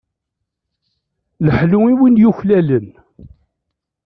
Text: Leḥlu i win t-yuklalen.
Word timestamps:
Leḥlu 1.45 1.79
i 1.91 1.93
win 1.99 2.15
t-yuklalen. 2.17 2.87